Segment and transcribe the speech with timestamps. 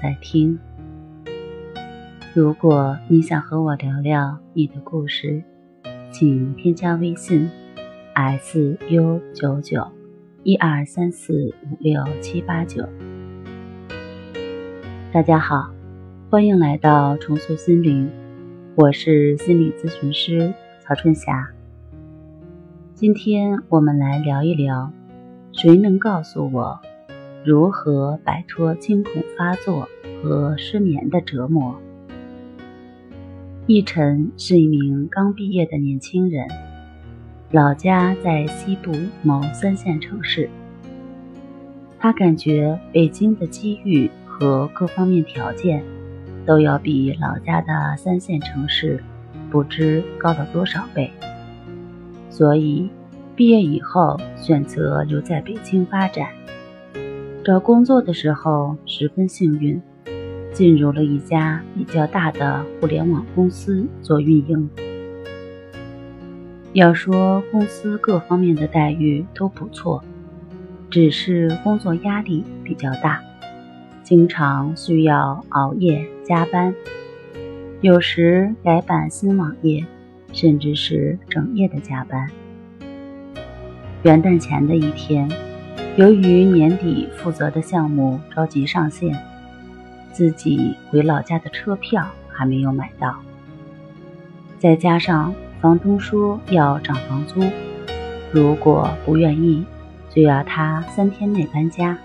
[0.00, 0.58] 在听。
[2.34, 5.42] 如果你想和我聊聊你的故事，
[6.10, 7.48] 请添加微信
[8.12, 9.86] s u 九九
[10.42, 11.32] 一二三四
[11.62, 12.86] 五六七八九。
[15.12, 15.70] 大家好，
[16.28, 18.10] 欢迎来到重塑心灵，
[18.74, 21.48] 我是心理咨询师曹春霞。
[22.94, 24.92] 今天我们来聊一聊，
[25.52, 26.78] 谁能告诉我？
[27.46, 29.88] 如何摆脱惊恐发作
[30.20, 31.76] 和失眠的折磨？
[33.68, 36.44] 奕晨是一名刚毕业的年轻人，
[37.52, 38.90] 老家在西部
[39.22, 40.50] 某三线城市。
[42.00, 45.84] 他感觉北京的机遇和各方面条件
[46.44, 49.00] 都要比老家的三线城市
[49.52, 51.12] 不知高了多少倍，
[52.28, 52.90] 所以
[53.36, 56.26] 毕业以后选择留在北京发展。
[57.46, 59.80] 找工作的时候十分幸运，
[60.52, 64.68] 进入了一家比较大的互联网公司做运营。
[66.72, 70.02] 要说公司各方面的待遇都不错，
[70.90, 73.22] 只是工作压力比较大，
[74.02, 76.74] 经常需要熬夜加班，
[77.80, 79.86] 有时改版新网页，
[80.32, 82.28] 甚至是整夜的加班。
[84.02, 85.30] 元旦前的一天。
[85.96, 89.18] 由于年底负责的项目着急上线，
[90.12, 93.16] 自己回老家的车票还没有买到，
[94.58, 97.42] 再加上房东说要涨房租，
[98.30, 99.64] 如果不愿意，
[100.10, 101.96] 就要他三天内搬家。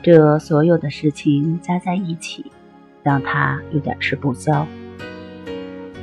[0.00, 2.46] 这所有的事情加在一起，
[3.02, 4.64] 让他有点吃不消。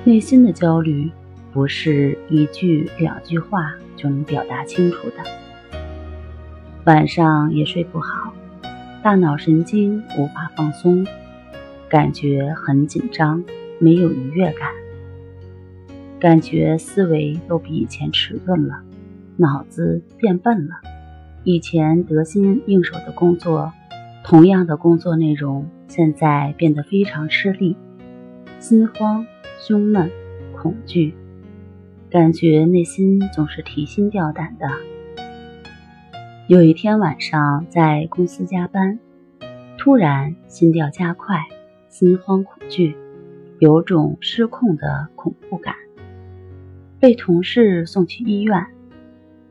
[0.04, 1.10] 内心的焦虑
[1.54, 5.41] 不是一句两句话就能表达清楚的。
[6.86, 8.34] 晚上也睡不好，
[9.04, 11.06] 大脑神经无法放松，
[11.88, 13.44] 感觉很紧张，
[13.78, 14.68] 没有愉悦感，
[16.20, 18.82] 感觉思维都比以前迟钝了，
[19.38, 20.74] 脑子变笨了。
[21.44, 23.72] 以前得心应手的工作，
[24.24, 27.76] 同样的工作内容，现在变得非常吃力，
[28.60, 29.28] 心慌、
[29.60, 30.10] 胸闷、
[30.56, 31.14] 恐惧，
[32.10, 34.68] 感觉内心总是提心吊胆的。
[36.48, 39.00] 有一天晚上在公司加班，
[39.78, 41.46] 突然心跳加快，
[41.88, 42.98] 心慌恐惧，
[43.60, 45.76] 有种失控的恐怖感，
[47.00, 48.66] 被同事送去医院。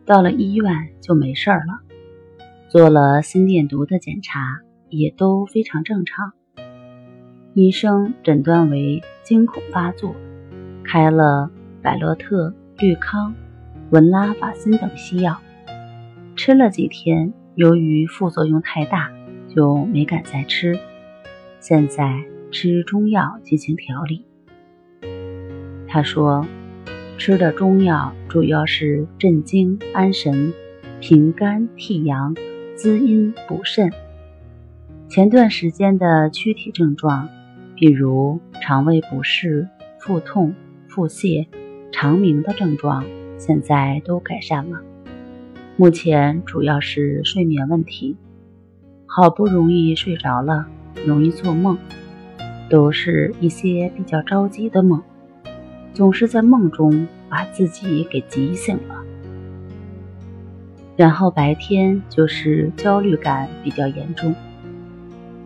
[0.05, 1.81] 到了医院就没事儿了，
[2.69, 4.59] 做了心电图的检查，
[4.89, 6.33] 也都非常正常。
[7.55, 10.15] 医生诊断为惊恐发作，
[10.85, 13.35] 开了百乐特、氯康、
[13.91, 15.41] 文拉法辛等西药。
[16.43, 19.13] 吃了几天，由于副作用太大，
[19.55, 20.75] 就没敢再吃。
[21.61, 24.25] 现在吃中药进行调理。
[25.87, 26.47] 他说，
[27.19, 30.55] 吃的中药主要是镇惊安神、
[30.99, 32.35] 平肝替阳、
[32.75, 33.91] 滋阴补肾。
[35.11, 37.29] 前段时间的躯体症状，
[37.77, 39.69] 比如肠胃不适、
[39.99, 40.55] 腹痛、
[40.89, 41.47] 腹泻、
[41.93, 43.05] 肠鸣的症状，
[43.37, 44.81] 现在都改善了。
[45.81, 48.15] 目前主要是睡眠问题，
[49.07, 50.67] 好不容易睡着了，
[51.07, 51.79] 容易做梦，
[52.69, 55.03] 都是一些比较着急的梦，
[55.95, 59.03] 总是在梦中把自己给急醒了。
[60.97, 64.35] 然后白天就是焦虑感比较严重，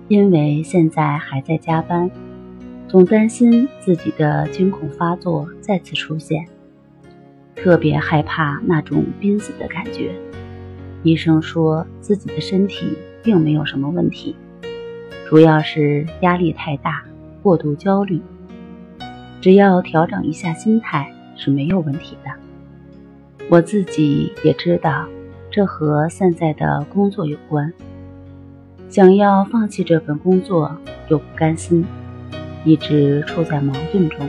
[0.08, 2.10] 因为现在还在加班，
[2.88, 6.44] 总担心自己的惊恐发作再次出现。
[7.54, 10.12] 特别害怕那种濒死的感觉。
[11.04, 14.34] 医生说自己的身体并没有什么问题，
[15.28, 17.04] 主要是压力太大，
[17.42, 18.22] 过度焦虑。
[19.42, 22.30] 只要调整一下心态是没有问题的。
[23.50, 25.06] 我自己也知道，
[25.50, 27.70] 这和现在的工作有关。
[28.88, 30.74] 想要放弃这份工作
[31.08, 31.84] 又不甘心，
[32.64, 34.26] 一直处在矛盾中。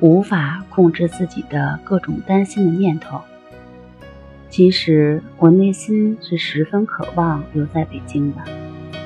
[0.00, 3.20] 无法控制自己的各种担心的念头。
[4.52, 8.42] 其实我内心是十分渴望留在北京的，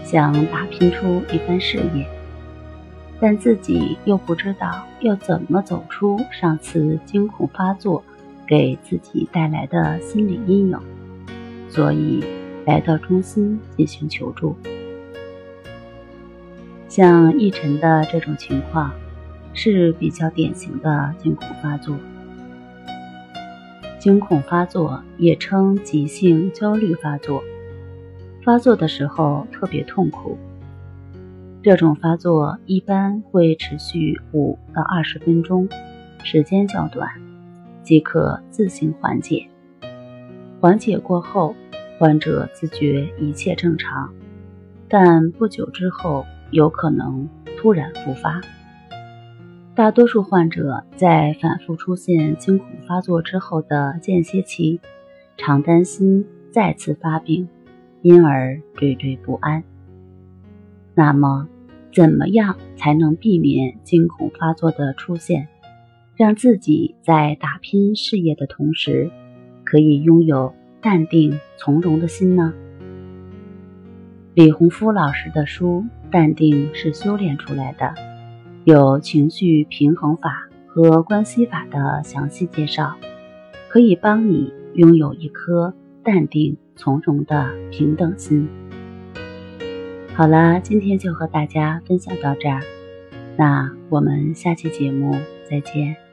[0.05, 2.05] 想打拼出一番事业，
[3.21, 8.03] 但自己又不知道要怎么走出上次惊恐发作
[8.45, 10.81] 给自己带来的心理阴影，
[11.69, 12.25] 所以
[12.65, 14.57] 来到中心进行求助。
[16.89, 18.93] 像奕晨的这种情况，
[19.55, 21.97] 是比较典型的惊恐发作。
[23.99, 27.43] 惊恐发作也称急性焦虑发作，
[28.45, 30.39] 发作的时候特别痛苦。
[31.63, 35.69] 这种发作一般会持续五到二十分钟，
[36.23, 37.11] 时间较短，
[37.83, 39.49] 即可自行缓解。
[40.61, 41.57] 缓解过后，
[41.99, 44.13] 患者自觉一切正常，
[44.89, 47.29] 但不久之后有可能
[47.59, 48.41] 突然复发。
[49.77, 54.81] 大多数患者在反复出现惊恐发作之后的间歇期，
[55.37, 57.47] 常担心再次发病，
[58.01, 59.63] 因而惴惴不安。
[60.95, 61.47] 那么，
[61.93, 65.47] 怎么样才能避免惊恐发作的出现，
[66.17, 69.11] 让自己在打拼事业的同时，
[69.63, 72.55] 可以拥有淡定从容的心呢？
[74.33, 77.85] 李洪夫老师的书《淡定是修炼出来的》。
[78.67, 82.97] 有情绪平衡法和关系法的详细介绍，
[83.69, 85.73] 可以帮你拥有一颗
[86.03, 88.49] 淡定从容的平等心。
[90.17, 92.61] 好啦，今天就和大家分享到这儿，
[93.37, 95.15] 那我们下期节目
[95.49, 96.06] 再见。